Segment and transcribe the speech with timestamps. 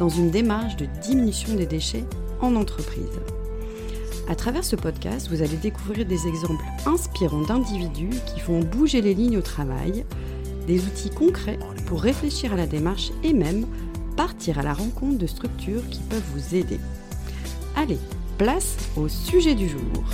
[0.00, 2.06] dans une démarche de diminution des déchets
[2.40, 3.20] en entreprise.
[4.28, 9.12] À travers ce podcast, vous allez découvrir des exemples inspirants d'individus qui font bouger les
[9.12, 10.06] lignes au travail,
[10.66, 13.66] des outils concrets pour réfléchir à la démarche et même
[14.16, 16.80] partir à la rencontre de structures qui peuvent vous aider.
[17.76, 17.98] Allez,
[18.38, 20.04] place au sujet du jour.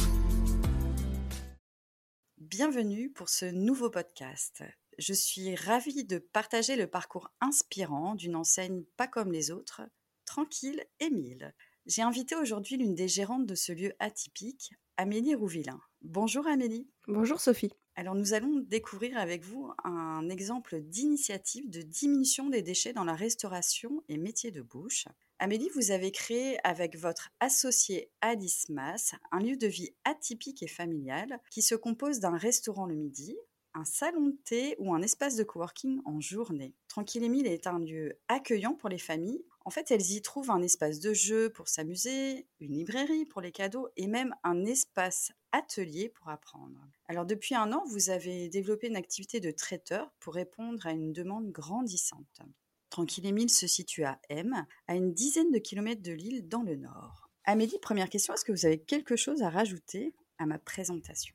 [2.38, 4.64] Bienvenue pour ce nouveau podcast.
[4.98, 9.82] Je suis ravie de partager le parcours inspirant d'une enseigne pas comme les autres,
[10.24, 11.54] Tranquille Émile.
[11.84, 15.78] J'ai invité aujourd'hui l'une des gérantes de ce lieu atypique, Amélie Rouvillain.
[16.00, 16.88] Bonjour Amélie.
[17.08, 17.74] Bonjour Sophie.
[17.94, 23.14] Alors nous allons découvrir avec vous un exemple d'initiative de diminution des déchets dans la
[23.14, 25.04] restauration et métiers de bouche.
[25.38, 30.68] Amélie, vous avez créé avec votre associé Alice Mass un lieu de vie atypique et
[30.68, 33.36] familial qui se compose d'un restaurant le midi,
[33.76, 36.74] un salon de thé ou un espace de coworking en journée.
[36.88, 39.44] Tranquille Émile est un lieu accueillant pour les familles.
[39.66, 43.52] En fait, elles y trouvent un espace de jeu pour s'amuser, une librairie pour les
[43.52, 46.80] cadeaux et même un espace atelier pour apprendre.
[47.06, 51.12] Alors depuis un an, vous avez développé une activité de traiteur pour répondre à une
[51.12, 52.40] demande grandissante.
[52.88, 56.76] Tranquille Émile se situe à M, à une dizaine de kilomètres de l'île dans le
[56.76, 57.28] nord.
[57.44, 61.34] Amélie, première question, est-ce que vous avez quelque chose à rajouter à ma présentation?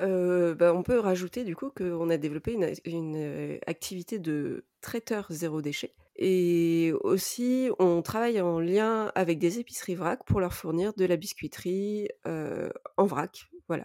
[0.00, 4.64] Euh, bah, on peut rajouter du coup qu'on a développé une, une euh, activité de
[4.80, 5.94] traiteur zéro déchet.
[6.16, 11.16] Et aussi, on travaille en lien avec des épiceries vrac pour leur fournir de la
[11.16, 13.48] biscuiterie euh, en vrac.
[13.68, 13.84] Voilà.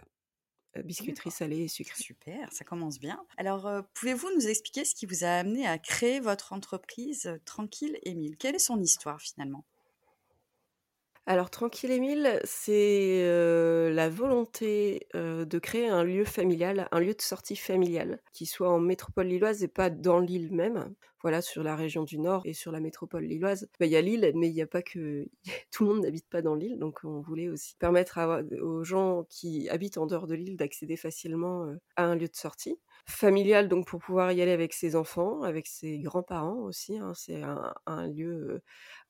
[0.82, 2.02] Biscuiterie salée et sucrée.
[2.02, 3.24] Super, ça commence bien.
[3.36, 8.36] Alors, pouvez-vous nous expliquer ce qui vous a amené à créer votre entreprise Tranquille Émile?
[8.36, 9.64] Quelle est son histoire finalement?
[11.26, 13.22] Alors Tranquille Émile, c'est
[13.90, 18.78] la volonté de créer un lieu familial, un lieu de sortie familial, qui soit en
[18.78, 20.94] métropole lilloise et pas dans l'île même.
[21.22, 23.66] Voilà, sur la région du Nord et sur la métropole lilloise.
[23.80, 25.26] Bah, il y a l'île, mais il n'y a pas que...
[25.70, 28.18] Tout le monde n'habite pas dans l'île, donc on voulait aussi permettre
[28.60, 32.78] aux gens qui habitent en dehors de l'île d'accéder facilement à un lieu de sortie
[33.06, 36.98] familial donc pour pouvoir y aller avec ses enfants, avec ses grands-parents aussi.
[36.98, 37.42] Hein, c'est
[37.86, 38.62] un, lieu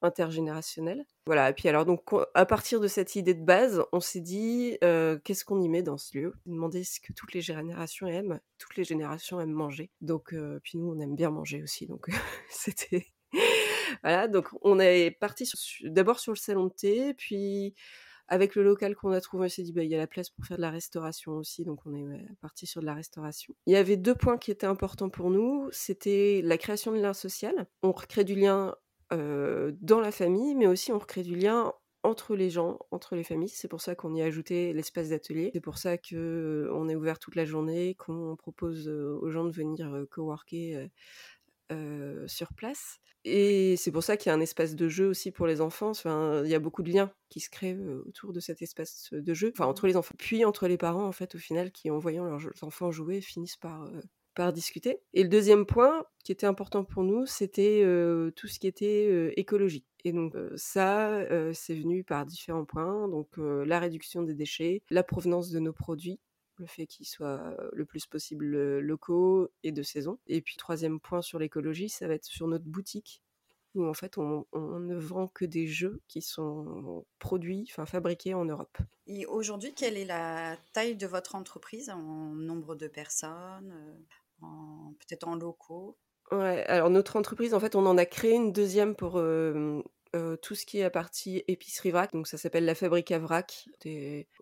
[0.03, 1.05] intergénérationnel.
[1.27, 1.51] Voilà.
[1.51, 2.03] Et puis alors donc
[2.35, 5.99] à partir de cette idée de base, on s'est dit qu'est-ce qu'on y met dans
[5.99, 6.35] ce lieu?
[6.47, 8.41] Demander ce que toutes les générations aiment.
[8.59, 9.91] Toutes les générations aiment manger.
[10.01, 11.87] Donc puis nous on aime bien manger aussi.
[11.87, 12.09] Donc
[12.51, 13.07] c'était
[14.03, 14.29] voilà.
[14.29, 15.51] Donc on est parti
[15.85, 17.75] d'abord sur le salon de thé, puis
[18.29, 20.31] avec le local qu'on a trouvé, on s'est dit, bah, il y a la place
[20.31, 23.55] pour faire de la restauration aussi, donc on est parti sur de la restauration.
[23.67, 27.13] Il y avait deux points qui étaient importants pour nous, c'était la création de lien
[27.13, 27.67] social.
[27.83, 28.75] On recrée du lien
[29.11, 33.49] dans la famille, mais aussi on recrée du lien entre les gens, entre les familles.
[33.49, 35.51] C'est pour ça qu'on y a ajouté l'espace d'atelier.
[35.55, 39.91] C'est pour ça qu'on est ouvert toute la journée, qu'on propose aux gens de venir
[40.11, 40.91] coworker
[42.27, 42.99] sur place.
[43.25, 45.91] Et c'est pour ça qu'il y a un espace de jeu aussi pour les enfants.
[45.91, 49.35] Enfin, il y a beaucoup de liens qui se créent autour de cet espace de
[49.35, 51.99] jeu, enfin entre les enfants, puis entre les parents en fait au final qui en
[51.99, 53.91] voyant leurs enfants jouer finissent par
[54.35, 54.99] par discuter.
[55.15, 57.83] Et le deuxième point qui était important pour nous, c'était
[58.37, 59.87] tout ce qui était écologie.
[60.05, 63.09] Et donc ça, c'est venu par différents points.
[63.09, 66.21] Donc la réduction des déchets, la provenance de nos produits,
[66.57, 70.19] le fait qu'ils soient le plus possible locaux et de saison.
[70.27, 73.23] Et puis troisième point sur l'écologie, ça va être sur notre boutique
[73.75, 78.45] où en fait on, ne vend que des jeux qui sont produits, enfin fabriqués en
[78.45, 78.79] Europe.
[79.07, 83.75] Et aujourd'hui, quelle est la taille de votre entreprise en nombre de personnes,
[84.41, 85.97] peut-être en locaux?
[86.31, 89.83] Ouais, alors notre entreprise, en fait, on en a créé une deuxième pour euh,
[90.43, 93.69] tout ce qui est à partie épicerie vrac, donc ça s'appelle la fabrique à vrac.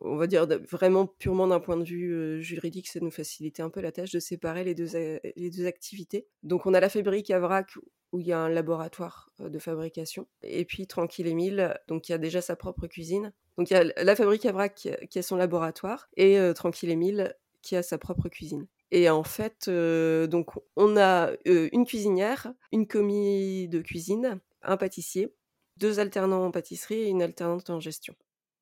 [0.01, 3.71] on va dire vraiment purement d'un point de vue euh, juridique, ça nous facilitait un
[3.71, 6.27] peu la tâche de séparer les deux, activités.
[6.43, 7.71] Donc on a la fabrique à vrac
[8.13, 12.13] où il y a un laboratoire euh, de fabrication, et puis Tranquille Émile, donc y
[12.13, 13.33] a déjà sa propre cuisine.
[13.57, 17.37] Donc il y a la fabrique à vrac qui a son laboratoire et Tranquille Émile
[17.61, 18.67] qui a sa propre cuisine.
[18.91, 25.35] Et en fait, donc on a une cuisinière, une commis de cuisine, un pâtissier
[25.77, 28.15] deux alternants en pâtisserie et une alternante en gestion,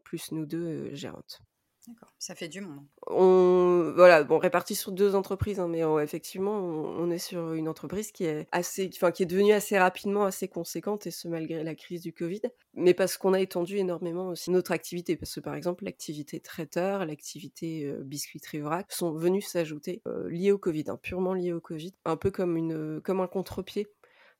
[0.04, 1.42] plus nous deux gérantes.
[1.88, 2.84] D'accord, ça fait du monde.
[3.06, 8.12] On, voilà, bon, réparti sur deux entreprises, hein, mais effectivement, on, est sur une entreprise
[8.12, 11.74] qui est assez, enfin, qui est devenue assez rapidement assez conséquente, et ce malgré la
[11.74, 12.42] crise du Covid,
[12.74, 17.06] mais parce qu'on a étendu énormément aussi notre activité, parce que par exemple, l'activité traiteur,
[17.06, 21.60] l'activité euh, biscuiterie vrac sont venus s'ajouter euh, liés au Covid, hein, purement liés au
[21.60, 23.88] Covid, un peu comme une, comme un contre-pied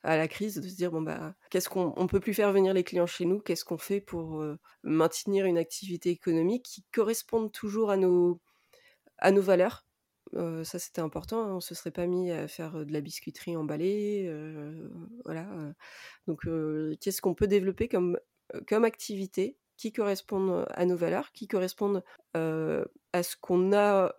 [0.02, 2.74] à la crise, de se dire bon bah qu'est-ce qu'on on peut plus faire venir
[2.74, 4.44] les clients chez nous, qu'est-ce qu'on fait pour
[4.82, 8.40] maintenir une activité économique qui corresponde toujours à nos
[9.18, 9.86] à nos valeurs?
[10.64, 14.32] ça c'était important, hein, on se serait pas mis à faire de la biscuiterie emballée,
[15.24, 15.46] voilà.
[16.26, 16.42] donc
[17.00, 18.18] qu'est-ce qu'on peut développer comme
[18.68, 22.04] comme activité qui correspondent à nos valeurs, qui correspondent
[22.34, 24.14] à ce qu'on a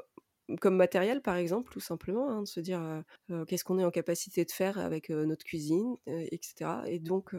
[0.59, 3.03] comme matériel, par exemple, tout simplement, hein, de se dire
[3.47, 6.81] qu'est-ce qu'on est en capacité de faire avec notre cuisine, etc.
[6.87, 7.35] Et donc,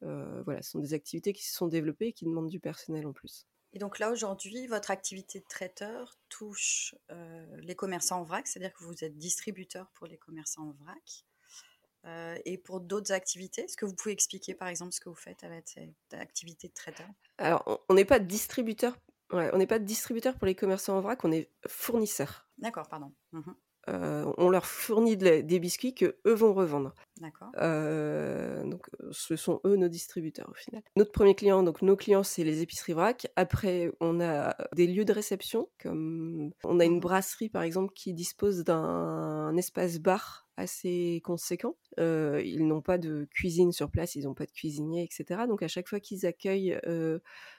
[0.00, 3.12] voilà, ce sont des activités qui se sont développées et qui demandent du personnel en
[3.12, 3.46] plus.
[3.72, 6.94] Et donc là, aujourd'hui, votre activité de traiteur touche
[7.58, 11.24] les commerçants en vrac, c'est-à-dire que vous êtes distributeur pour les commerçants en vrac.
[12.44, 15.44] et pour d'autres activités, est-ce que vous pouvez expliquer par exemple ce que vous faites
[15.44, 17.08] avec cette activité de traiteur?
[17.38, 18.96] Alors, on n'est pas distributeur
[19.32, 22.48] on n'est pas distributeur pour les commerçants en vrac, on est fournisseur.
[22.58, 23.12] D'accord, pardon.
[23.32, 23.40] Mmh
[23.88, 26.94] on leur fournit des biscuits que eux vont revendre.
[27.20, 27.50] D'accord.
[27.52, 30.82] donc, ce sont eux nos distributeurs au final.
[30.94, 33.26] Notre premier client, donc nos clients, c'est les épiceries vrac.
[33.34, 37.92] Après, on a des lieux de réception, comme on a une mmh brasserie par exemple
[37.94, 41.74] qui dispose d'un espace bar assez conséquent.
[41.98, 45.42] ils n'ont pas de cuisine sur place, ils n'ont pas de cuisinier, etc.
[45.48, 46.78] Donc à chaque fois qu'ils accueillent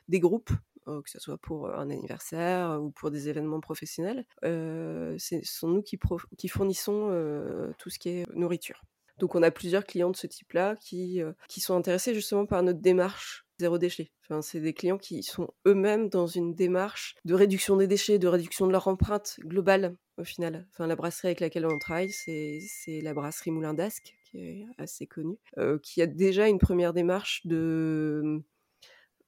[0.08, 0.52] des groupes,
[0.86, 6.00] que ce soit pour un anniversaire ou pour des événements professionnels, ce sont nous qui,
[6.38, 8.82] qui fournissons tout ce qui est nourriture.
[9.18, 12.80] Donc on a plusieurs clients de ce type-là qui, qui sont intéressés justement par notre
[12.80, 14.12] démarche zéro déchet.
[14.24, 18.28] Enfin, c'est des clients qui sont eux-mêmes dans une démarche de réduction des déchets, de
[18.28, 20.68] réduction de leur empreinte globale au final.
[20.72, 22.60] Enfin, la brasserie avec laquelle on travaille, c'est,
[23.04, 25.38] la brasserie Moulin d'Ascq, qui est assez connue,
[25.84, 28.42] qui a déjà une première démarche de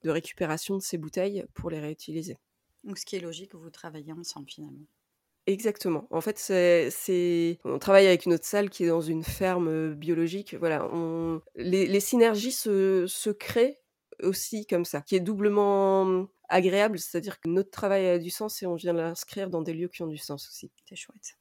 [0.04, 2.38] de récupération de ces bouteilles pour les réutiliser.
[2.84, 4.86] Donc ce qui est logique, vous travaillez ensemble finalement.
[5.46, 6.08] Exactement.
[6.10, 10.54] En fait, c'est, on travaille avec une autre salle qui est dans une ferme biologique.
[10.54, 13.82] Voilà, on, les, synergies se, se, créent
[14.22, 18.66] aussi comme ça, qui est doublement agréable, c'est-à-dire que notre travail a du sens et
[18.66, 20.72] on vient l'inscrire dans des lieux qui ont du sens aussi.
[20.88, 21.38] C'est chouette.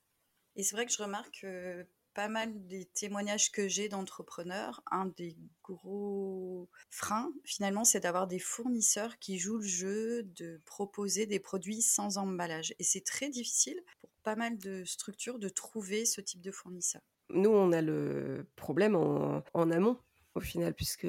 [0.56, 5.06] Et c'est vrai que je remarque que pas mal des témoignages que j'ai d'entrepreneurs, un
[5.06, 11.41] des gros freins, finalement, c'est d'avoir des fournisseurs qui jouent le jeu de proposer des
[11.41, 12.75] produits sans emballage.
[12.79, 17.03] Et c'est très difficile pour pas mal de structures de trouver ce type de fournisseur.
[17.31, 19.99] Nous, on a le problème en, amont,
[20.35, 21.06] au final, puisque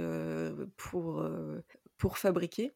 [0.77, 1.61] pour, euh,
[1.97, 2.71] pour fabriquer,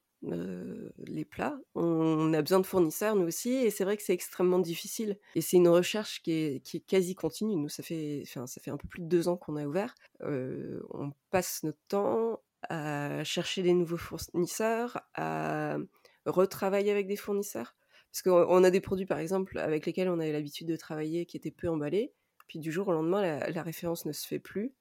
[1.06, 1.59] les plats.
[1.75, 5.18] On a besoin de fournisseurs, nous aussi, et c'est vrai que c'est extrêmement difficile.
[5.35, 7.56] Et c'est une recherche qui est, quasi continue.
[7.56, 9.95] Nous, ça fait, ça fait un peu plus de deux ans qu'on a ouvert.
[10.21, 15.77] on passe notre temps à chercher des nouveaux fournisseurs, à
[16.25, 17.75] retravailler avec des fournisseurs.
[18.12, 21.38] Parce qu'on a des produits, par exemple, avec lesquels on avait l'habitude de travailler, qui
[21.38, 22.13] étaient peu emballés.
[22.47, 24.73] Puis du jour au lendemain, la référence ne se fait plus.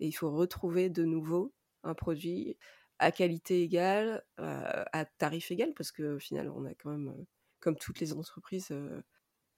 [0.00, 2.56] Et il faut retrouver de nouveau un produit
[3.02, 7.26] à qualité égale, à tarif égal, parce qu'au final, on a quand même,
[7.60, 8.72] comme toutes les entreprises,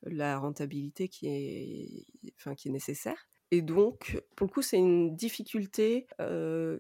[0.03, 2.07] la rentabilité qui est,
[2.37, 3.29] enfin, qui est nécessaire.
[3.51, 6.07] Et donc, pour le coup, c'est une difficulté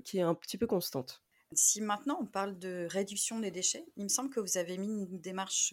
[0.04, 1.22] qui est un petit peu constante.
[1.52, 5.04] Si maintenant on parle de réduction des déchets, il me semble que vous avez mis
[5.04, 5.72] une démarche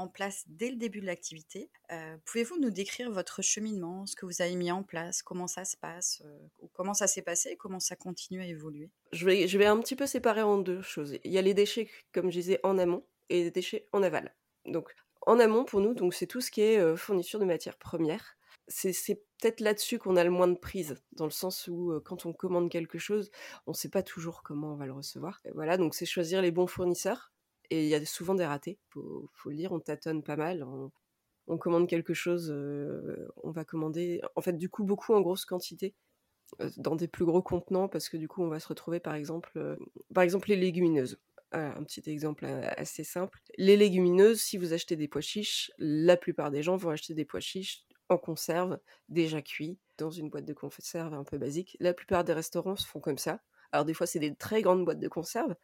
[0.00, 1.70] en place dès le début de l'activité.
[1.92, 5.64] Euh, pouvez-vous nous décrire votre cheminement, ce que vous avez mis en place, comment ça
[5.64, 6.38] se passe, euh,
[6.72, 8.90] comment ça s'est passé et comment ça continue à évoluer?
[9.12, 11.18] Je vais, je vais un petit peu séparer en deux choses.
[11.24, 14.34] Il y a les déchets, comme je disais, en amont et les déchets en aval.
[14.66, 18.36] Donc, en amont, pour nous, c'est tout ce qui est euh, fourniture de matières premières.
[18.68, 18.92] C'est,
[19.40, 22.70] peut-être là-dessus qu'on a le moins de prise, dans le sens où quand on commande
[22.70, 23.30] quelque chose,
[23.66, 25.40] on ne sait pas toujours comment on va le recevoir.
[25.54, 27.32] voilà, donc c'est choisir les bons fournisseurs
[27.70, 30.64] et il y a souvent des ratés, faut, faut le dire, on tâtonne pas mal.
[30.64, 30.90] On,
[31.58, 35.96] commande quelque chose, euh, on va commander, en fait, du coup, beaucoup en grosse quantité,
[36.60, 39.14] euh, dans des plus gros contenants, parce que du coup, on va se retrouver, par
[39.14, 39.76] exemple, euh,
[40.14, 41.18] par exemple les légumineuses.
[41.52, 42.44] un petit exemple
[42.76, 43.40] assez simple.
[43.58, 47.24] Les légumineuses, si vous achetez des pois chiches, la plupart des gens vont acheter des
[47.24, 51.76] pois chiches en conserve, déjà cuits, dans une boîte de conserve un peu basique.
[51.80, 53.40] La plupart des restaurants se font comme ça.
[53.72, 55.54] Alors des fois, c'est des très grandes boîtes de conserve,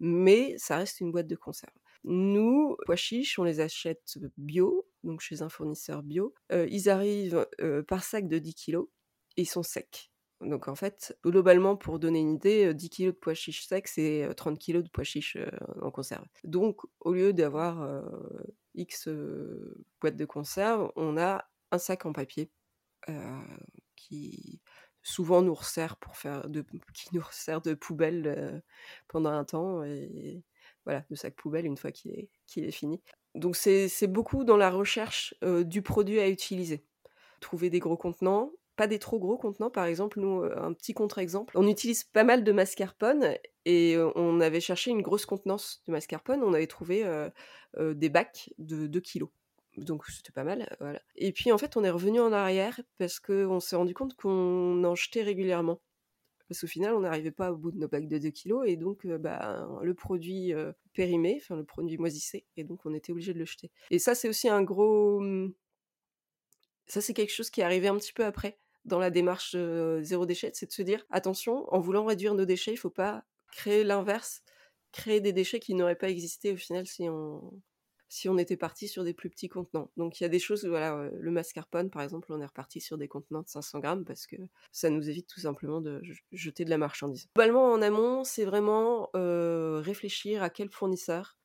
[0.00, 1.72] mais ça reste une boîte de conserve.
[2.04, 6.34] Nous, pois chiches, on les achète bio, donc chez un fournisseur bio.
[6.50, 7.46] ils arrivent
[7.88, 8.78] par sac de 10 kg
[9.36, 10.10] et ils sont secs.
[10.40, 14.32] Donc en fait, globalement, pour donner une idée, 10 kg de pois chiches secs, c'est
[14.36, 15.36] 30 kg de pois chiches
[15.82, 16.24] en conserve.
[16.44, 18.04] Donc au lieu d'avoir
[18.74, 19.08] X
[20.00, 22.52] boîtes de conserve, on a un sac en papier
[23.96, 24.60] qui
[25.08, 28.62] souvent nous resserre pour faire de, qui nous resserre de poubelle
[29.08, 30.42] pendant un temps et
[30.84, 32.12] voilà, de sac poubelle une fois qu'il
[32.56, 33.00] est, fini.
[33.34, 36.84] Donc c'est beaucoup dans la recherche du produit à utiliser.
[37.40, 39.70] Trouver des gros contenants, pas des trop gros contenants.
[39.70, 43.34] Par exemple, nous, un petit contre-exemple, on utilise pas mal de mascarpone
[43.64, 46.42] et on avait cherché une grosse contenance de mascarpone.
[46.42, 47.04] On avait trouvé
[47.78, 49.30] des bacs de 2 kilos.
[49.84, 51.00] Donc c'était pas mal, voilà.
[51.16, 54.82] Et puis en fait, on est revenu en arrière parce qu'on s'est rendu compte qu'on
[54.84, 55.80] en jetait régulièrement.
[56.48, 58.76] Parce qu'au final, on n'arrivait pas au bout de nos bacs de 2 kilos et
[58.76, 60.54] donc bah, le produit
[60.94, 63.70] périmé, enfin le produit moisissait, et donc on était obligé de le jeter.
[63.90, 65.20] Et ça, c'est aussi un gros.
[65.20, 65.52] Mmh,
[66.86, 69.56] ça, c'est quelque chose qui est arrivé un petit peu après dans la démarche
[70.00, 72.90] zéro déchet, c'est de se dire attention, en voulant réduire nos déchets, il ne faut
[72.90, 74.42] pas créer l'inverse,
[74.92, 77.62] créer des déchets qui n'auraient pas existé au final si on,
[78.08, 79.90] si on était parti sur des plus petits contenants.
[79.96, 82.96] Donc il y a des choses, voilà, le mascarpone par exemple, on est reparti sur
[82.96, 84.36] des contenants de 500 grammes parce que
[84.72, 86.00] ça nous évite tout simplement de
[86.32, 87.28] jeter de la marchandise.
[87.34, 91.36] Globalement en amont, c'est vraiment réfléchir à quel fournisseur,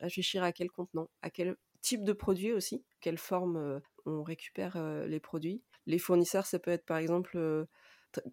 [0.00, 5.20] réfléchir à quel contenant, à quel type de produit aussi, quelle forme on récupère les
[5.20, 5.62] produits.
[5.86, 7.66] Les fournisseurs, ça peut être par exemple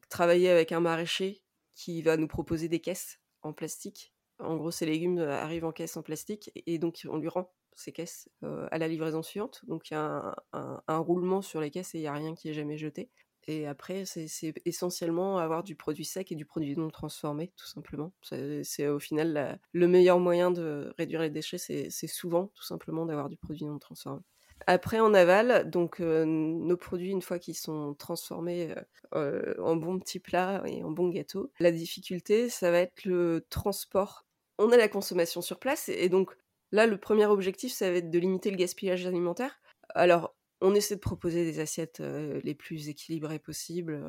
[0.09, 1.43] travailler avec un maraîcher
[1.75, 4.13] qui va nous proposer des caisses en plastique.
[4.39, 7.91] En gros, ces légumes arrivent en caisse en plastique et donc on lui rend ces
[7.91, 9.61] caisses à la livraison suivante.
[9.67, 12.49] Donc il y a un, roulement sur les caisses et il n'y a rien qui
[12.49, 13.09] est jamais jeté.
[13.45, 18.13] Et après, c'est essentiellement avoir du produit sec et du produit non transformé, tout simplement.
[18.21, 23.29] C'est au final le meilleur moyen de réduire les déchets, c'est souvent tout simplement d'avoir
[23.29, 24.21] du produit non transformé.
[24.65, 28.73] Après, en aval, donc nos produits, une fois qu'ils sont transformés
[29.11, 34.25] en bons petits plats et en bons gâteaux, la difficulté, ça va être le transport.
[34.59, 36.37] On a la consommation sur place et donc
[36.73, 39.61] Là, le premier objectif, ça va être de limiter le gaspillage alimentaire.
[39.89, 44.01] Alors, on essaie de proposer des assiettes les plus équilibrées possibles,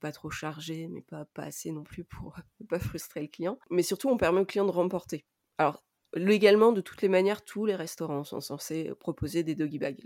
[0.00, 3.58] pas trop chargées, mais pas, assez non plus pour ne pas frustrer le client.
[3.70, 5.24] Mais surtout, on permet au client de remporter.
[5.56, 5.82] Alors,
[6.12, 10.04] légalement, de toutes les manières, tous les restaurants sont censés proposer des doggy bags.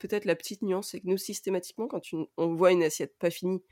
[0.00, 2.02] Peut-être la petite nuance, c'est que nous, systématiquement, quand
[2.36, 3.62] on voit une assiette pas finie,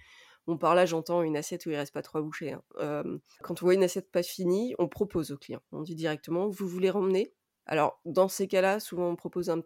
[0.46, 2.52] on par là, j'entends une assiette où il reste pas trois bouchées.
[2.52, 5.62] Hein, quand on voit une assiette pas finie, on propose au client.
[5.72, 7.32] On dit directement, vous voulez ramener
[7.66, 9.62] alors, dans ces cas-là, souvent on propose un,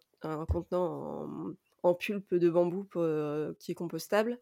[0.47, 1.29] contenant
[1.83, 2.89] en, pulpe de bambou
[3.59, 4.39] qui est compostable,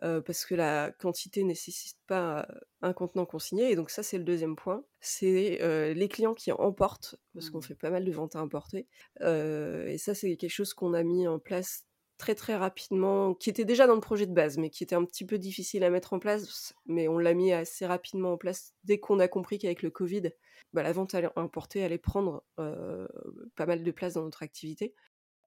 [0.00, 2.48] parce que la quantité nécessite pas
[2.82, 3.70] un contenant consigné.
[3.70, 4.82] Et donc ça, c'est le deuxième point.
[5.00, 7.62] C'est les clients qui emportent, parce qu'on mmh.
[7.62, 8.88] fait pas mal de ventes à importer.
[9.20, 11.84] et ça, c'est quelque chose qu'on a mis en place
[12.20, 15.04] très très rapidement, qui était déjà dans le projet de base, mais qui était un
[15.04, 18.74] petit peu difficile à mettre en place, mais on l'a mis assez rapidement en place
[18.84, 20.30] dès qu'on a compris qu'avec le Covid,
[20.72, 24.94] bah, la vente à emporter allait prendre pas mal de place dans notre activité.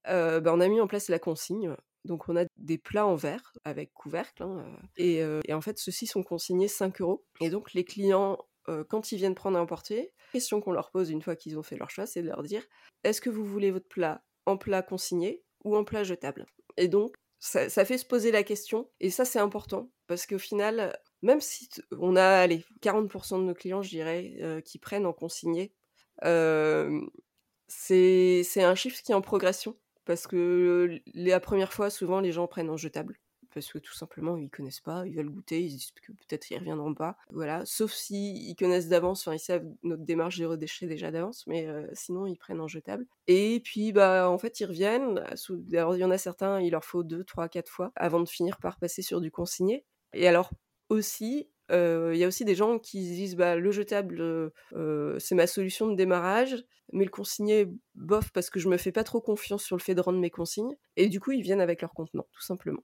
[0.06, 1.76] Bah, on a mis en place la consigne.
[2.06, 4.44] Donc on a des plats en verre avec couvercle.
[4.44, 4.66] Hein,
[4.98, 7.24] et, en fait, ceux-ci sont consignés 5 euros.
[7.40, 8.38] Et donc les clients,
[8.90, 11.64] quand ils viennent prendre à emporter, la question qu'on leur pose une fois qu'ils ont
[11.64, 12.66] fait leur choix, c'est de leur dire
[13.04, 16.46] est-ce que vous voulez votre plat en plat consigné ou en plat jetable?
[16.78, 18.90] Et donc ça, fait se poser la question.
[19.00, 23.54] Et ça, c'est important parce qu'au final, même si on a allez, 40% de nos
[23.54, 25.74] clients, je dirais, qui prennent en consigné,
[27.68, 29.78] c'est un chiffre qui est en progression.
[30.06, 33.20] Parce que la première fois, souvent, les gens prennent en jetable.
[33.54, 36.50] Parce que tout simplement, ils connaissent pas, ils veulent goûter, ils se disent que peut-être
[36.50, 37.18] ils reviendront pas.
[37.30, 37.64] Voilà.
[37.66, 41.68] Sauf s'ils ils connaissent d'avance, enfin, ils savent notre démarche zéro déchet déjà d'avance, mais
[41.94, 43.06] sinon, ils prennent en jetable.
[43.28, 45.24] Et puis, bah, en fait, ils reviennent.
[45.74, 48.28] Alors, il y en a certains, il leur faut deux, trois, quatre fois avant de
[48.28, 49.86] finir par passer sur du consigné.
[50.14, 50.50] Et alors,
[50.90, 54.52] aussi, il y a aussi des gens qui disent bah, le jetable,
[55.20, 59.04] c'est ma solution de démarrage, mais le consigné, bof, parce que je me fais pas
[59.04, 60.76] trop confiance sur le fait de rendre mes consignes.
[60.96, 62.84] Et du coup, ils viennent avec leur contenant, tout simplement.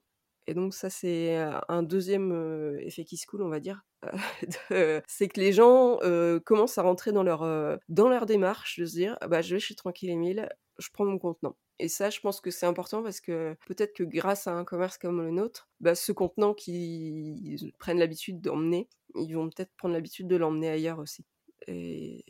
[0.50, 1.36] Et donc ça, c'est
[1.68, 3.84] un deuxième effet qui se coule, on va dire.
[5.06, 6.00] c'est que les gens
[6.44, 9.76] commencent à rentrer dans leur, dans leur démarche, de se dire, bah, je vais chez
[9.76, 11.56] Tranquille Emile, je prends mon contenant.
[11.78, 14.98] Et ça, je pense que c'est important parce que peut-être que grâce à un commerce
[14.98, 20.26] comme le nôtre, bah, ce contenant qu'ils prennent l'habitude d'emmener, ils vont peut-être prendre l'habitude
[20.26, 21.24] de l'emmener ailleurs aussi.
[21.68, 22.24] Et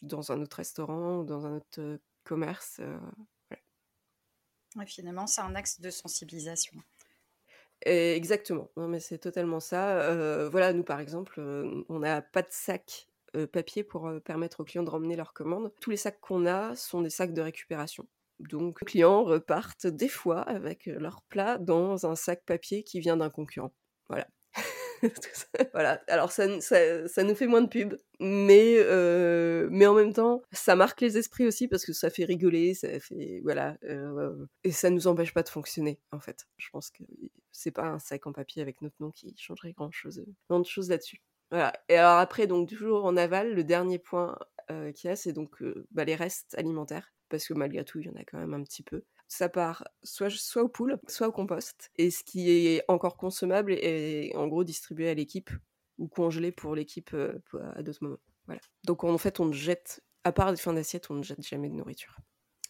[0.00, 2.80] dans un autre restaurant ou dans un autre commerce.
[4.86, 6.72] finalement, c'est un axe de sensibilisation.
[7.86, 10.48] Exactement, mais c'est totalement ça.
[10.48, 11.40] voilà, nous par exemple,
[11.88, 13.08] on n'a pas de sac
[13.52, 15.72] papier pour permettre aux clients de ramener leurs commandes.
[15.80, 18.06] Tous les sacs qu'on a sont des sacs de récupération.
[18.40, 23.16] Donc, les clients repartent des fois avec leur plat dans un sac papier qui vient
[23.16, 23.72] d'un concurrent.
[24.08, 24.26] Voilà.
[25.72, 26.02] voilà.
[26.08, 30.76] Alors ça, ça, nous fait moins de pub, mais euh, mais en même temps, ça
[30.76, 34.90] marque les esprits aussi parce que ça fait rigoler, ça fait voilà, euh, et ça
[34.90, 36.46] nous empêche pas de fonctionner en fait.
[36.56, 37.02] Je pense que
[37.50, 40.66] c'est pas un sac en papier avec notre nom qui changerait grand chose, grand de
[40.66, 41.20] choses là-dessus.
[41.50, 41.72] Voilà.
[41.90, 44.38] Et alors après, donc toujours en aval, le dernier point
[44.70, 48.00] euh, qu'il y a, c'est donc euh, bah, les restes alimentaires, parce que malgré tout,
[48.00, 50.98] il y en a quand même un petit peu ça part soit, soit aux poules,
[51.08, 51.90] soit au compost.
[51.96, 55.50] Et ce qui est encore consommable est en gros distribué à l'équipe
[55.98, 57.38] ou congelé pour l'équipe euh,
[57.74, 58.20] à d'autres moments.
[58.46, 58.60] Voilà.
[58.84, 61.70] Donc en fait, on ne jette, à part des fins d'assiette, on ne jette jamais
[61.70, 62.18] de nourriture.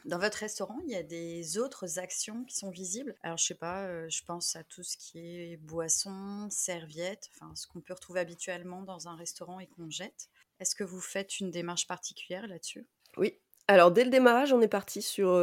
[0.05, 3.17] Dans votre restaurant, il y a des autres actions qui sont visibles?
[3.23, 7.55] Alors, je sais pas, euh, je pense à tout ce qui est boissons, serviettes, enfin,
[7.55, 10.29] ce qu'on peut retrouver habituellement dans un restaurant et qu'on jette.
[10.61, 12.87] Est-ce que vous faites une démarche particulière là-dessus?
[13.17, 13.39] Oui,
[13.69, 15.41] alors dès le démarrage, on est parti sur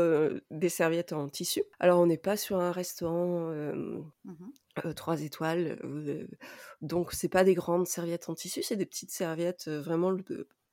[0.52, 1.64] des serviettes en tissu.
[1.80, 3.52] Alors on n'est pas sur un restaurant
[4.26, 4.44] mmh
[4.96, 5.78] trois étoiles,
[6.82, 10.16] donc c'est pas des grandes serviettes en tissu, c'est des petites serviettes vraiment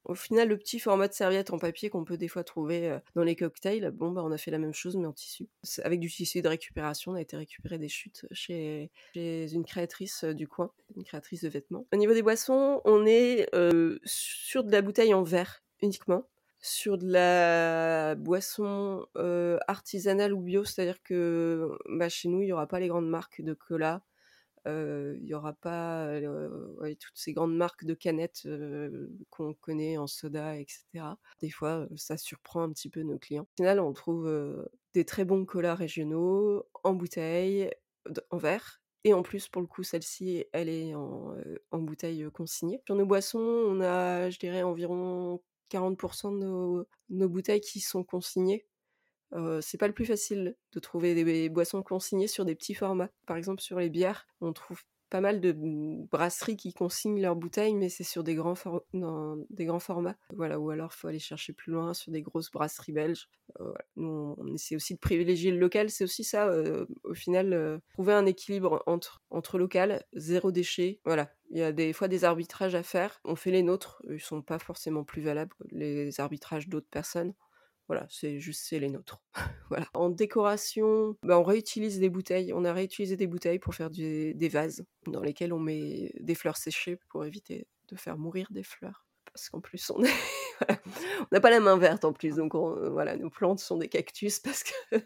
[0.07, 3.25] au final, le petit format de serviette en papier qu'on peut des fois trouver dans
[3.25, 5.49] les cocktails, bon, bah, on a fait la même chose, mais en tissu.
[5.83, 10.23] Avec du tissu de récupération, on a été récupérer des chutes chez, chez une créatrice
[10.23, 11.87] du coin, une créatrice de vêtements.
[11.93, 13.49] Au niveau des boissons, on est
[14.05, 16.29] sur de la bouteille en verre uniquement
[16.67, 19.07] sur de la boisson
[19.69, 23.41] artisanale ou bio, c'est-à-dire que bah, chez nous, il n'y aura pas les grandes marques
[23.41, 24.03] de cola,
[24.67, 26.09] il n'y aura pas
[26.99, 28.49] toutes ces grandes marques de canettes
[29.31, 30.85] qu'on connaît en soda, etc.
[31.41, 33.45] Des fois, ça surprend un petit peu nos clients.
[33.45, 34.29] Au final, on trouve
[34.93, 37.71] des très bons colas régionaux en bouteille,
[38.31, 38.81] en verre.
[39.05, 41.37] Et en plus, pour le coup, celle-ci, elle est en,
[41.71, 42.83] en bouteille consignée.
[42.87, 48.67] Sur nos boissons, on a, je dirais, environ 40% de nos, bouteilles qui sont consignées.
[49.61, 53.11] c'est pas le plus facile de trouver des boissons consignées sur des petits formats.
[53.27, 55.53] Par exemple, sur les bières, on trouve pas mal de
[56.11, 58.55] brasseries qui consignent leurs bouteilles, mais c'est sur des grands,
[58.93, 60.17] des grands formats.
[60.35, 63.29] Voilà, ou alors il faut aller chercher plus loin sur des grosses brasseries belges.
[63.61, 65.91] Euh, nous, on essaie aussi de privilégier le local.
[65.91, 71.01] C'est aussi ça, euh, au final, euh, trouver un équilibre entre, entre local, zéro déchet.
[71.05, 73.21] Voilà, il y a des fois des arbitrages à faire.
[73.25, 77.35] On fait les nôtres, ils sont pas forcément plus valables les arbitrages d'autres personnes.
[77.89, 79.23] Voilà, c'est juste c'est les nôtres.
[79.71, 79.87] voilà.
[79.95, 82.53] En décoration, bah, on réutilise des bouteilles.
[82.53, 86.57] On a réutilisé des bouteilles pour faire des vases dans lesquels on met des fleurs
[86.57, 89.07] séchées pour éviter de faire mourir des fleurs.
[89.33, 90.01] Parce qu'en plus, on
[91.33, 94.63] n'a pas la main verte en plus, donc voilà, nos plantes sont des cactus parce
[94.63, 94.97] que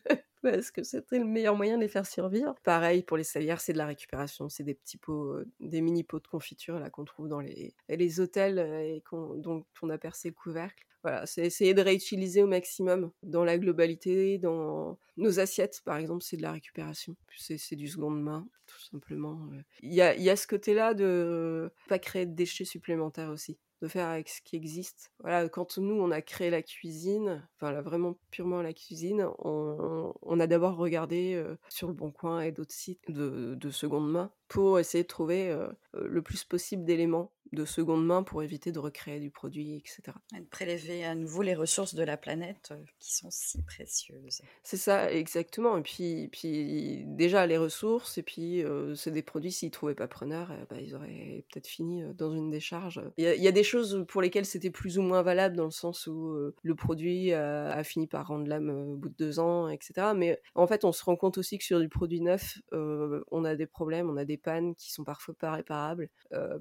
[0.42, 2.54] parce que c'était le meilleur moyen de les faire survivre.
[2.62, 6.20] Pareil pour les salières, c'est de la récupération, c'est des petits pots, des mini pots
[6.20, 10.34] de confiture là qu'on trouve dans les, les hôtels et dont on a percé le
[10.34, 10.86] couvercle.
[11.02, 16.22] Voilà, c'est essayer de réutiliser au maximum dans la globalité, dans nos assiettes, par exemple,
[16.22, 17.16] c'est de la récupération.
[17.36, 19.48] C'est du seconde main, tout simplement.
[19.82, 24.08] Il y a, a ce côté-là de pas créer de déchets supplémentaires aussi de faire
[24.08, 25.10] avec ce qui existe.
[25.20, 30.40] Voilà, quand nous, on a créé la cuisine, enfin là, vraiment purement la cuisine, on,
[30.40, 34.78] a d'abord regardé sur le Bon Coin et d'autres sites de, de, seconde main pour
[34.78, 35.56] essayer de trouver
[35.94, 40.16] le plus possible d'éléments de seconde main pour éviter de recréer du produit, etc.
[40.36, 44.42] Et de prélever à nouveau les ressources de la planète qui sont si précieuses.
[44.62, 45.76] C'est ça, exactement.
[45.76, 50.08] Et puis, puis déjà les ressources, et puis c'est des produits, s'ils ne trouvaient pas
[50.08, 53.00] preneur, bah, ils auraient peut-être fini dans une décharge.
[53.16, 56.06] Il y, a, des choses pour lesquelles c'était plus ou moins valable, dans le sens
[56.06, 60.08] où le produit a, fini par rendre l'âme au bout de deux ans, etc.
[60.14, 63.56] Mais en fait, on se rend compte aussi que sur du produit neuf, on a
[63.56, 66.08] des problèmes, on a des pannes qui sont parfois pas réparables,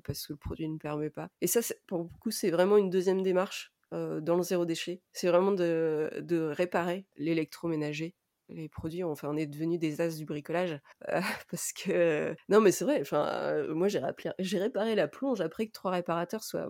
[0.04, 1.30] parce que le produit ne permet pas.
[1.42, 5.02] Et ça, pour beaucoup, c'est vraiment une deuxième démarche dans le zéro déchet.
[5.14, 8.16] C'est vraiment de, de réparer l'électroménager
[8.50, 10.80] les produits, enfin, on est devenu des as du bricolage
[11.52, 13.00] parce que non, mais c'est vrai.
[13.02, 16.70] Enfin, moi, j'ai réparé la plonge après que trois réparateurs soient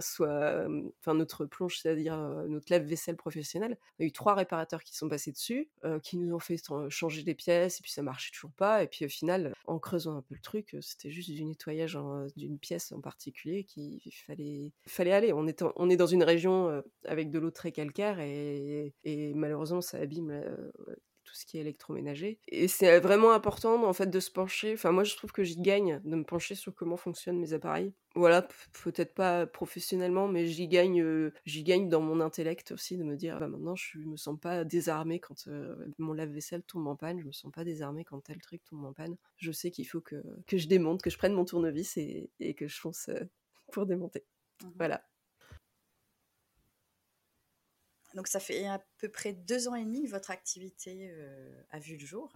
[0.00, 0.66] soit
[1.00, 2.16] enfin notre plonge, c'est-à-dire
[2.48, 3.78] notre lave-vaisselle professionnelle.
[3.98, 5.68] On a eu trois réparateurs qui sont passés dessus,
[6.02, 6.56] qui nous ont fait
[6.88, 8.82] changer des pièces, et puis ça marchait toujours pas.
[8.82, 11.98] Et puis au final, en creusant un peu le truc, c'était juste du nettoyage
[12.36, 15.32] d'une pièce en particulier qu'il fallait, fallait aller.
[15.32, 19.80] On est, on est dans une région avec de l'eau très calcaire, et, et malheureusement,
[19.80, 20.42] ça abîme
[21.28, 22.38] tout ce qui est électroménager.
[22.48, 24.72] Et c'est vraiment important en fait de se pencher.
[24.72, 27.92] Enfin, moi je trouve que j'y gagne de me pencher sur comment fonctionnent mes appareils.
[28.14, 28.48] Voilà,
[28.82, 33.16] peut-être pas professionnellement, mais j'y gagne, euh, j'y gagne dans mon intellect aussi de me
[33.16, 37.20] dire, bah maintenant je me sens pas désarmé quand euh, mon lave-vaisselle tombe en panne,
[37.20, 39.16] je me sens pas désarmé quand tel truc tombe en panne.
[39.36, 42.54] Je sais qu'il faut que, que je démonte, que je prenne mon tournevis et, et
[42.54, 43.24] que je fonce euh,
[43.70, 44.24] pour démonter.
[44.64, 45.07] Mmh voilà.
[48.18, 51.78] Donc ça fait à peu près deux ans et demi que votre activité euh, a
[51.78, 52.32] vu le jour.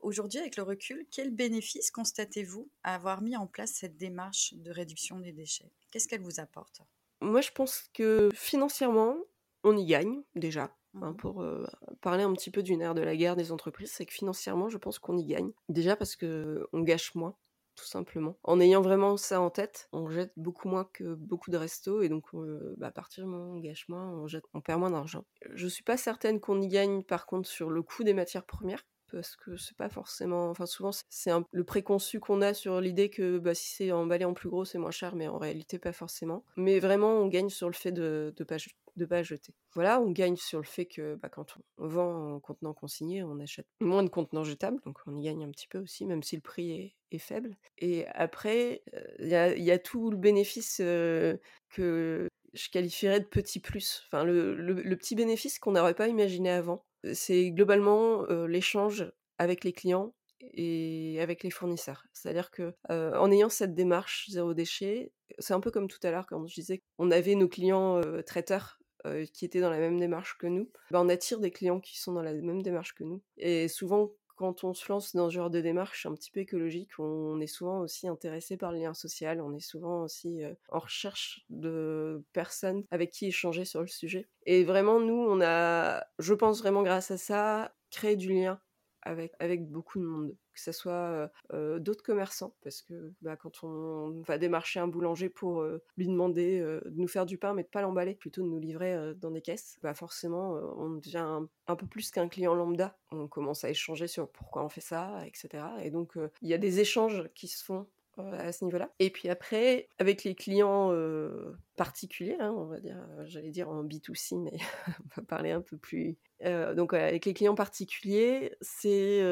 [0.00, 4.70] Aujourd'hui, avec le recul, quel bénéfice constatez-vous à avoir mis en place cette démarche de
[4.70, 5.72] réduction des déchets?
[5.90, 6.82] Qu'est-ce qu'elle vous apporte?
[7.22, 9.16] Moi, je pense que financièrement,
[9.62, 10.76] on y gagne déjà.
[11.00, 11.16] Hein, Mhm.
[11.16, 11.66] pour euh,
[12.02, 14.76] parler un petit peu du nerf de la guerre des entreprises, c'est que financièrement, je
[14.76, 15.52] pense qu'on y gagne.
[15.70, 17.34] Déjà parce que on gâche moins,
[17.76, 18.36] tout simplement.
[18.44, 22.08] En ayant vraiment ça en tête, on jette beaucoup moins que beaucoup de restos et
[22.08, 25.24] donc euh, bah, à partir du moment où on gâche moins, on, perd moins d'argent.
[25.54, 28.84] Je suis pas certaine qu'on y gagne par contre sur le coût des matières premières
[29.12, 33.38] parce que c'est pas forcément enfin souvent c'est le préconçu qu'on a sur l'idée que
[33.38, 36.44] bah, si c'est emballé en plus gros c'est moins cher mais en réalité pas forcément
[36.56, 38.56] mais vraiment on gagne sur le fait de de pas
[38.96, 39.54] de pas jeter.
[39.74, 43.40] Voilà on gagne sur le fait que bah, quand on vend en contenant consigné on
[43.40, 46.36] achète moins de contenants jetables donc on y gagne un petit peu aussi même si
[46.36, 47.56] le prix est, faible.
[47.78, 48.82] Et après
[49.20, 51.36] il y a, tout le bénéfice euh,
[51.70, 54.02] que je qualifierais de petit plus.
[54.06, 59.72] Enfin le, petit bénéfice qu'on n'aurait pas imaginé avant c'est globalement euh, l'échange avec les
[59.72, 60.14] clients
[60.52, 62.04] et avec les fournisseurs.
[62.12, 66.10] C'est-à-dire que euh, en ayant cette démarche zéro déchet, c'est un peu comme tout à
[66.10, 69.78] l'heure quand je disais qu'on avait nos clients euh, traiteurs euh, qui étaient dans la
[69.78, 70.70] même démarche que nous.
[70.90, 73.22] Ben, on attire des clients qui sont dans la même démarche que nous.
[73.36, 76.98] Et souvent, quand on se lance dans ce genre de démarche un petit peu écologique,
[76.98, 80.80] on est souvent aussi intéressé par le lien social, on est souvent aussi euh, en
[80.80, 84.28] recherche de personnes avec qui échanger sur le sujet.
[84.46, 88.60] Et vraiment, nous, on a, je pense vraiment grâce à ça, créé du lien
[89.02, 94.22] avec, avec beaucoup de monde, que ce soit d'autres commerçants, parce que bah, quand on
[94.26, 95.64] va démarcher un boulanger pour
[95.96, 99.14] lui demander de nous faire du pain, mais de pas l'emballer, plutôt de nous livrer
[99.16, 102.96] dans des caisses, bah, forcément, on devient un peu plus qu'un client lambda.
[103.10, 105.64] On commence à échanger sur pourquoi on fait ça, etc.
[105.82, 107.86] Et donc, il y a des échanges qui se font
[108.18, 108.90] à ce niveau-là.
[108.98, 113.68] Et puis après, avec les clients euh, particuliers, hein, on va dire, euh, j'allais dire
[113.68, 114.56] en B2C, mais
[114.88, 116.16] on va parler un peu plus.
[116.44, 119.22] Euh, donc avec les clients particuliers, c'est,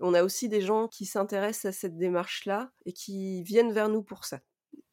[0.00, 4.02] on a aussi des gens qui s'intéressent à cette démarche-là et qui viennent vers nous
[4.02, 4.40] pour ça.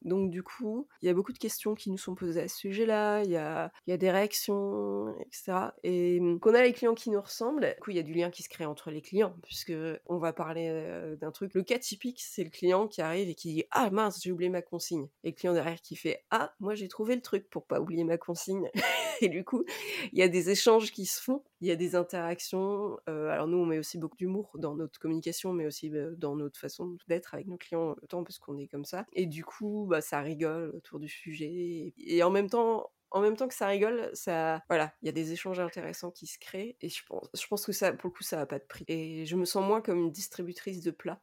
[0.03, 2.57] Donc du coup, il y a beaucoup de questions qui nous sont posées à ce
[2.57, 5.69] sujet-là, il y a, des réactions, etc.
[5.83, 8.29] Et qu'on a les clients qui nous ressemblent, du coup il y a du lien
[8.29, 9.73] qui se crée entre les clients, puisque
[10.07, 11.53] on va parler euh, d'un truc.
[11.53, 14.49] Le cas typique, c'est le client qui arrive et qui dit ah mince j'ai oublié
[14.49, 17.65] ma consigne, et le client derrière qui fait ah moi j'ai trouvé le truc pour
[17.65, 18.69] pas oublier ma consigne.
[19.21, 19.63] et du coup
[20.11, 22.97] il y a des échanges qui se font, il y a des interactions.
[23.07, 26.35] Euh, alors nous on met aussi beaucoup d'humour dans notre communication, mais aussi euh, dans
[26.35, 29.05] notre façon d'être avec nos clients, tant parce qu'on est comme ça.
[29.13, 31.93] Et du coup bah, ça rigole autour du sujet.
[31.97, 35.11] Et en même temps, en même temps que ça rigole, ça, voilà, il y a
[35.11, 36.75] des échanges intéressants qui se créent.
[36.81, 38.85] Et je pense, je pense que ça, pour le coup, ça n'a pas de prix.
[38.87, 41.21] Et je me sens moins comme une distributrice de plats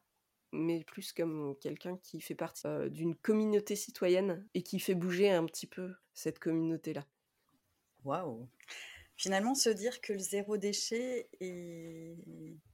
[0.53, 5.31] mais plus comme quelqu'un qui fait partie euh, d'une communauté citoyenne et qui fait bouger
[5.31, 7.05] un petit peu cette communauté-là.
[8.03, 8.49] Waouh
[9.15, 12.17] Finalement, se dire que le zéro déchet est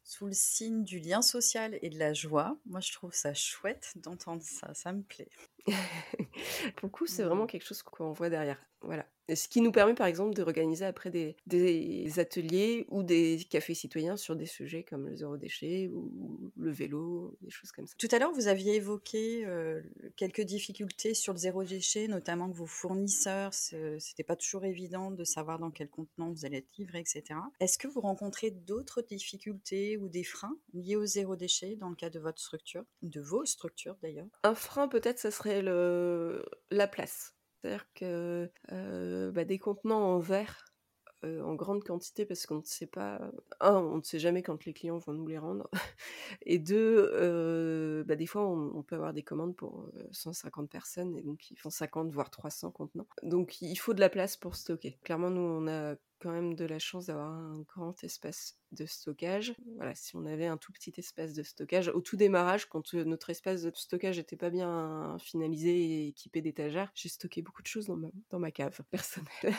[0.03, 3.91] sous le signe du lien social et de la joie, moi je trouve ça chouette
[3.97, 5.29] d'entendre ça, ça me plaît.
[6.75, 8.57] Pour le coup, c'est vraiment quelque chose qu'on voit derrière.
[8.81, 9.05] Voilà.
[9.29, 13.45] Et ce qui nous permet par exemple de organiser après des, des, ateliers ou des
[13.49, 17.85] cafés citoyens sur des sujets comme le zéro déchet ou le vélo, des choses comme
[17.87, 17.93] ça.
[17.97, 19.81] Tout à l'heure, vous aviez évoqué euh,
[20.15, 25.23] quelques difficultés sur le zéro déchet, notamment que vos fournisseurs, c'était pas toujours évident de
[25.25, 27.39] savoir dans quel contenant vous allez être livré, etc.
[27.59, 31.95] Est-ce que vous rencontrez d'autres difficultés ou des freins liés au zéro déchet dans le
[31.95, 34.27] cas de votre structure, de vos structures d'ailleurs?
[34.43, 36.45] Un frein peut-être, ça serait le...
[36.71, 37.33] la place.
[37.61, 40.65] C'est-à-dire que euh, bah, des contenants en verre
[41.25, 43.19] euh, en grande quantité parce qu'on ne sait pas.
[43.59, 45.69] Un, on ne sait jamais quand les clients vont nous les rendre.
[46.43, 51.17] Et deux, euh, bah, des fois, on, on, peut avoir des commandes pour 150 personnes
[51.17, 53.07] et donc ils font 50 voire 300 contenants.
[53.23, 54.99] Donc il faut de la place pour stocker.
[55.03, 59.53] Clairement, nous, on a quand même de la chance d'avoir un grand espace de stockage.
[59.75, 63.29] Voilà, si on avait un tout petit espace de stockage, au tout démarrage, quand notre
[63.29, 67.87] espace de stockage n'était pas bien finalisé et équipé d'étagères, j'ai stocké beaucoup de choses
[67.87, 69.55] dans ma, cave personnelle.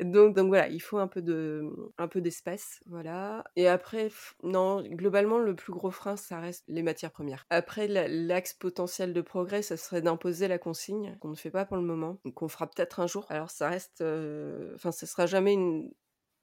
[0.00, 3.44] donc, donc voilà, il faut un peu de, un peu d'espace, voilà.
[3.56, 4.10] Et après,
[4.42, 7.46] non, globalement, le plus gros frein, ça reste les matières premières.
[7.50, 11.76] Après, l'axe potentiel de progrès, ça serait d'imposer la consigne, qu'on ne fait pas pour
[11.76, 13.26] le moment, qu'on fera peut-être un jour.
[13.28, 15.90] Alors, ça reste, enfin, euh, ce sera jamais une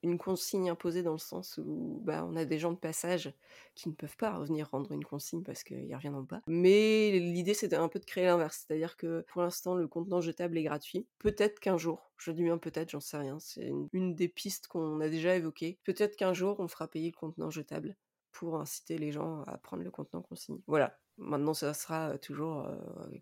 [0.03, 3.33] une consigne imposée dans le sens où bah, on a des gens de passage
[3.75, 6.41] qui ne peuvent pas revenir rendre une consigne parce qu'ils reviendront pas.
[6.47, 10.57] Mais l'idée c'était un peu de créer l'inverse, c'est-à-dire que pour l'instant le contenant jetable
[10.57, 11.07] est gratuit.
[11.19, 14.67] Peut-être qu'un jour, je dis bien peut-être, j'en sais rien, c'est une, une des pistes
[14.67, 15.79] qu'on a déjà évoquées.
[15.83, 17.97] Peut-être qu'un jour on fera payer le contenant jetable
[18.31, 20.61] pour inciter les gens à prendre le contenant consigné.
[20.67, 21.00] Voilà.
[21.17, 22.67] Maintenant, ça sera toujours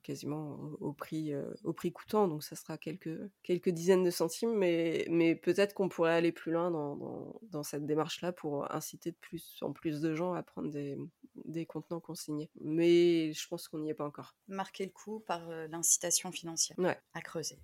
[0.04, 5.06] quasiment au prix, au prix coûtant, donc ça sera quelques, quelques dizaines de centimes, mais,
[5.10, 9.18] mais peut-être qu'on pourrait aller plus loin dans, dans, dans cette démarche-là pour inciter de
[9.18, 10.98] plus en plus de gens à prendre des,
[11.46, 12.50] des contenants consignés.
[12.62, 14.36] Mais je pense qu'on n'y est pas encore.
[14.48, 16.98] Marquer le coup par l'incitation financière ouais.
[17.14, 17.60] à creuser.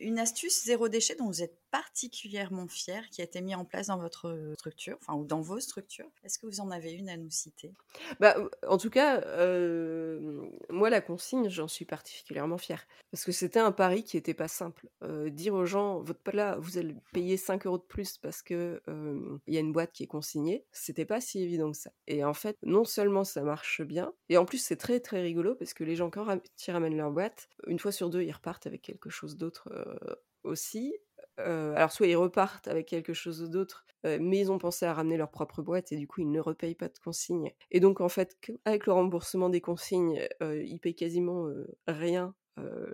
[0.00, 3.88] une astuce zéro déchet dont vous êtes particulièrement fier qui a été mis en place
[3.88, 6.08] dans votre structure, enfin ou dans vos structures.
[6.24, 7.74] Est-ce que vous en avez une à nous citer?
[8.20, 9.20] Bah, En tout cas,
[10.70, 12.86] moi, la consigne, j'en suis particulièrement fière.
[13.10, 14.88] Parce que c'était un pari qui n'était pas simple.
[15.28, 18.80] dire aux gens, votre plat, vous allez payer 5 euros de plus parce qu'il
[19.46, 21.90] il y a une boîte qui est consignée, c'était pas si évident que ça.
[22.06, 25.54] Et en fait, non seulement ça marche bien, et en plus, c'est très très rigolo
[25.54, 26.26] parce que les gens, quand
[26.66, 29.68] ils ramènent leur boîte, une fois sur deux, ils repartent avec quelque chose d'autre
[30.44, 30.94] aussi.
[31.38, 35.30] Alors soit ils repartent avec quelque chose d'autre, mais ils ont pensé à ramener leur
[35.30, 37.52] propre boîte et du coup ils ne repayent pas de consignes.
[37.70, 41.46] Et donc en fait, avec le remboursement des consignes, ils payent quasiment
[41.86, 42.34] rien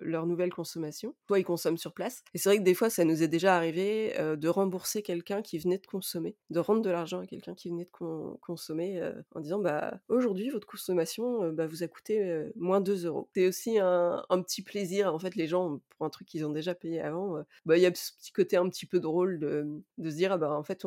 [0.00, 1.14] leur nouvelle consommation.
[1.26, 2.22] Soit ils consomment sur place.
[2.34, 5.58] Et c'est vrai que des fois, ça nous est déjà arrivé de rembourser quelqu'un qui
[5.58, 9.02] venait de consommer, de rendre de l'argent à quelqu'un qui venait de consommer
[9.34, 13.28] en disant bah aujourd'hui votre consommation bah, vous a coûté moins 2 euros.
[13.34, 15.14] C'est aussi un, petit plaisir.
[15.14, 17.86] En fait, les gens pour un truc qu'ils ont déjà payé avant, bah il y
[17.86, 19.66] a ce petit côté un petit peu drôle de,
[20.02, 20.84] se dire ah bah en fait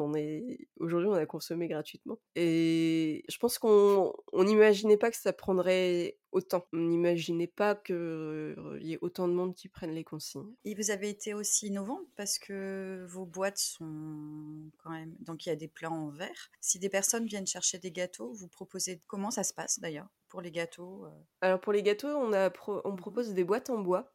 [0.79, 2.19] aujourd'hui on a consommé gratuitement.
[2.35, 6.65] Et je pense qu'on n'imaginait pas que ça prendrait autant.
[6.73, 10.53] On n'imaginait pas qu'il y ait autant de monde qui prennent les consignes.
[10.65, 15.15] Et vous avez été aussi innovante parce que vos boîtes sont quand même.
[15.19, 16.49] Donc il y a des plats en verre.
[16.61, 19.01] Si des personnes viennent chercher des gâteaux, vous proposez.
[19.07, 21.05] Comment ça se passe d'ailleurs pour les gâteaux
[21.41, 24.13] Alors pour les gâteaux, on, a on propose des boîtes en bois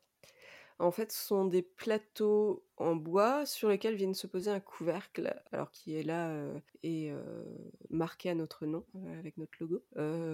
[0.79, 5.35] en fait, ce sont des plateaux en bois sur lesquels viennent se poser un couvercle,
[5.53, 6.33] alors qui est là
[6.83, 7.13] et
[7.91, 8.85] marqué à notre nom
[9.19, 9.83] avec notre logo.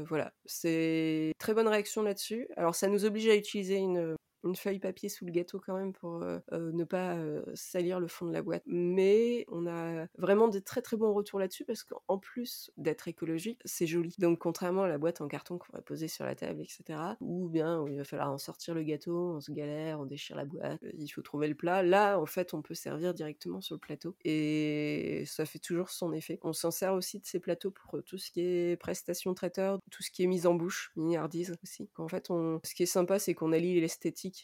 [0.07, 2.49] voilà, c'est très bonne réaction là-dessus.
[2.57, 4.17] Alors ça nous oblige à utiliser une
[4.49, 7.17] une feuille papier sous le gâteau quand même pour ne pas
[7.55, 8.63] salir le fond de la boîte.
[8.67, 13.61] Mais on a vraiment des très très bons retours là-dessus parce qu'en plus d'être écologique,
[13.65, 14.15] c'est joli.
[14.19, 17.49] Donc contrairement à la boîte en carton qu'on va poser sur la table, etc., ou
[17.49, 20.81] bien il va falloir en sortir le gâteau, on se galère, on déchire la boîte,
[20.99, 21.83] il faut trouver le plat.
[21.83, 26.13] Là, en fait, on peut servir directement sur le plateau et ça fait toujours son
[26.13, 26.39] effet.
[26.43, 30.03] On s'en sert aussi de ces plateaux pour tout ce qui est prestation traiteur, tout
[30.03, 31.89] ce qui est mise en bouche, mini-hardise aussi.
[31.97, 32.61] En fait, on...
[32.65, 34.38] ce qui est sympa, c'est qu'on allie l'esthétique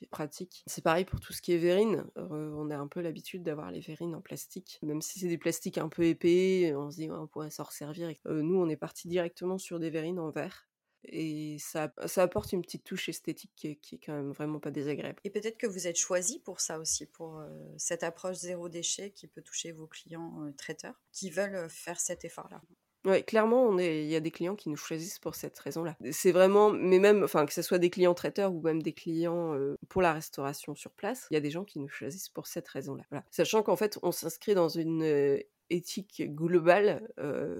[0.66, 2.04] C'est pareil pour tout ce qui est verrine.
[2.16, 4.78] on a un peu l'habitude d'avoir les verrines en plastique.
[4.82, 8.12] Même si c'est des plastiques un peu épais, on se dit on pourrait s'en resservir.
[8.26, 10.68] nous, on est parti directement sur des verrines en verre
[11.06, 15.20] et ça, ça, apporte une petite touche esthétique qui est, quand même vraiment pas désagréable.
[15.24, 17.42] Et peut-être que vous êtes choisi pour ça aussi, pour
[17.76, 22.62] cette approche zéro déchet qui peut toucher vos clients traiteurs qui veulent faire cet effort-là.
[23.04, 25.96] Ouais, clairement, on est, il y a des clients qui nous choisissent pour cette raison-là.
[26.10, 29.54] C'est vraiment, mais même, enfin, que ce soit des clients traiteurs ou même des clients
[29.88, 32.68] pour la restauration sur place, il y a des gens qui nous choisissent pour cette
[32.68, 33.04] raison-là.
[33.10, 33.24] Voilà.
[33.30, 35.38] Sachant qu'en fait, on s'inscrit dans une
[35.74, 37.08] éthique globale.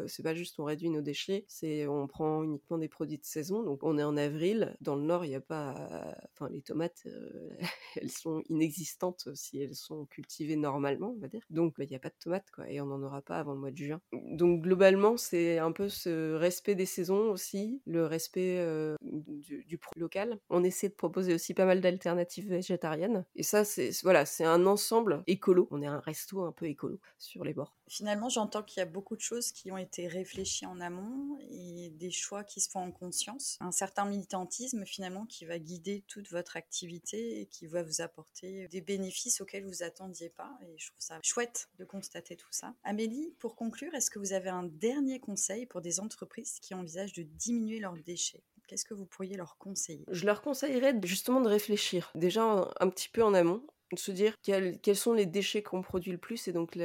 [0.06, 3.62] c'est pas juste on réduit nos déchets, c'est on prend uniquement des produits de saison.
[3.62, 7.06] Donc on est en avril, dans le nord il n'y a pas, enfin les tomates,
[7.96, 11.42] elles sont inexistantes si elles sont cultivées normalement, on va dire.
[11.50, 13.54] Donc bah, il n'y a pas de tomates quoi, et on n'en aura pas avant
[13.54, 14.00] le mois de juin.
[14.12, 18.64] Donc globalement c'est un peu ce respect des saisons aussi, le respect
[19.02, 20.38] du, du local.
[20.50, 23.24] On essaie de proposer aussi pas mal d'alternatives végétariennes.
[23.34, 25.68] Et ça c'est voilà c'est un ensemble écolo.
[25.70, 28.86] On est un resto un peu écolo sur les bords finalement, j'entends qu'il y a
[28.86, 32.80] beaucoup de choses qui ont été réfléchies en amont et des choix qui se font
[32.80, 33.56] en conscience.
[33.60, 38.68] Un certain militantisme, finalement, qui va guider toute votre activité et qui va vous apporter
[38.68, 40.58] des bénéfices auxquels vous attendiez pas.
[40.62, 42.74] Et je trouve ça chouette de constater tout ça.
[42.84, 47.12] Amélie, pour conclure, est-ce que vous avez un dernier conseil pour des entreprises qui envisagent
[47.12, 48.42] de diminuer leurs déchets?
[48.66, 50.04] Qu'est-ce que vous pourriez leur conseiller?
[50.08, 53.62] Je leur conseillerais justement de réfléchir déjà un petit peu en amont
[53.94, 56.78] de se dire quels, sont les déchets qu'on produit le plus et donc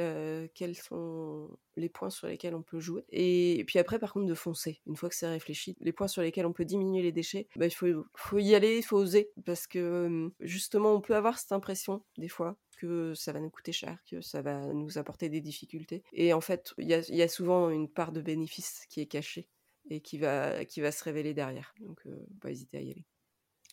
[0.54, 3.04] quels sont les points sur lesquels on peut jouer.
[3.10, 4.80] Et, puis après, par contre, de foncer.
[4.86, 7.66] Une fois que c'est réfléchi, les points sur lesquels on peut diminuer les déchets, bah,
[7.66, 9.30] il faut, faut y aller, il faut oser.
[9.44, 13.72] Parce que justement, on peut avoir cette impression, des fois, que ça va nous coûter
[13.72, 16.02] cher, que ça va nous apporter des difficultés.
[16.12, 19.06] Et en fait, il y a, y a, souvent une part de bénéfice qui est
[19.06, 19.48] cachée
[19.88, 21.74] et qui va, qui va se révéler derrière.
[21.80, 23.04] Donc, euh, pas hésiter à y aller.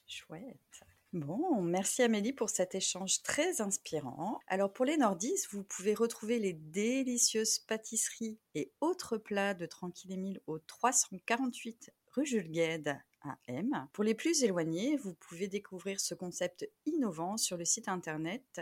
[0.07, 0.86] Chouette.
[1.13, 4.41] Bon, merci Amélie pour cet échange très inspirant.
[4.45, 10.11] Alors pour les nordistes, vous pouvez retrouver les délicieuses pâtisseries et autres plats de Tranquille
[10.11, 13.87] Émile au 348 rue Jules Gued à M.
[13.93, 18.59] Pour les plus éloignés, vous pouvez découvrir ce concept innovant sur le site internet